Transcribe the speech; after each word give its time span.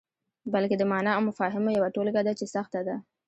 بلکې 0.53 0.75
د 0.77 0.83
معني 0.91 1.11
او 1.15 1.21
مفاهیمو 1.29 1.75
یوه 1.77 1.93
ټولګه 1.95 2.21
ده 2.27 2.33
چې 2.39 2.45
سخته 2.55 2.79
ده. 2.87 2.95